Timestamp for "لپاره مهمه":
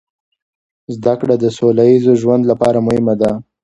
2.51-3.15